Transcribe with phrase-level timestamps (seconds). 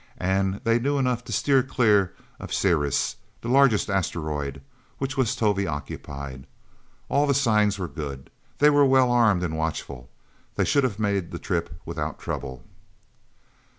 [0.17, 4.59] And they knew enough to steer clear of Ceres, the largest Asteroid,
[4.97, 6.47] which was Tovie occupied.
[7.07, 8.31] All the signs were good.
[8.57, 10.09] They were well armed and watchful.
[10.55, 12.63] They should have made the trip without trouble.